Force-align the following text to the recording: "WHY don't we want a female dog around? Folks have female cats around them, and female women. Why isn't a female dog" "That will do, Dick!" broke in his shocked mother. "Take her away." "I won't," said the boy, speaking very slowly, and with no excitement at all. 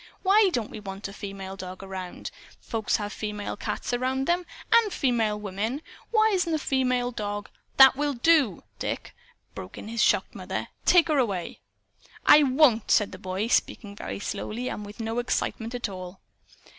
"WHY 0.23 0.49
don't 0.51 0.71
we 0.71 0.79
want 0.79 1.07
a 1.07 1.13
female 1.13 1.55
dog 1.55 1.83
around? 1.83 2.31
Folks 2.59 2.95
have 2.95 3.13
female 3.13 3.55
cats 3.55 3.93
around 3.93 4.25
them, 4.25 4.47
and 4.73 4.91
female 4.91 5.39
women. 5.39 5.83
Why 6.09 6.29
isn't 6.29 6.51
a 6.51 6.57
female 6.57 7.11
dog" 7.11 7.49
"That 7.77 7.95
will 7.95 8.15
do, 8.15 8.63
Dick!" 8.79 9.13
broke 9.53 9.77
in 9.77 9.89
his 9.89 10.01
shocked 10.01 10.33
mother. 10.33 10.69
"Take 10.85 11.07
her 11.09 11.19
away." 11.19 11.59
"I 12.25 12.41
won't," 12.41 12.89
said 12.89 13.11
the 13.11 13.19
boy, 13.19 13.45
speaking 13.45 13.95
very 13.95 14.19
slowly, 14.19 14.69
and 14.71 14.83
with 14.83 14.99
no 15.01 15.19
excitement 15.19 15.75
at 15.75 15.87
all. 15.87 16.19